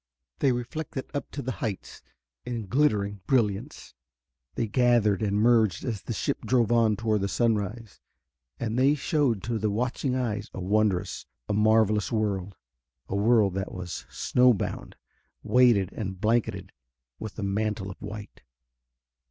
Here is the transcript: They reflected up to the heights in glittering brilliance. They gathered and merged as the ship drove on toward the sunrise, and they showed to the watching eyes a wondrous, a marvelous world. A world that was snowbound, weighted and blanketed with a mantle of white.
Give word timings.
They 0.39 0.51
reflected 0.51 1.05
up 1.13 1.29
to 1.29 1.43
the 1.43 1.51
heights 1.61 2.01
in 2.43 2.65
glittering 2.65 3.21
brilliance. 3.27 3.93
They 4.55 4.65
gathered 4.67 5.21
and 5.21 5.37
merged 5.39 5.85
as 5.85 6.01
the 6.01 6.11
ship 6.13 6.41
drove 6.41 6.71
on 6.71 6.95
toward 6.95 7.21
the 7.21 7.27
sunrise, 7.27 7.99
and 8.59 8.79
they 8.79 8.95
showed 8.95 9.43
to 9.43 9.59
the 9.59 9.69
watching 9.69 10.15
eyes 10.15 10.49
a 10.55 10.59
wondrous, 10.59 11.27
a 11.47 11.53
marvelous 11.53 12.11
world. 12.11 12.55
A 13.09 13.15
world 13.15 13.53
that 13.53 13.71
was 13.71 14.07
snowbound, 14.09 14.95
weighted 15.43 15.93
and 15.93 16.19
blanketed 16.19 16.71
with 17.19 17.37
a 17.37 17.43
mantle 17.43 17.91
of 17.91 18.01
white. 18.01 18.41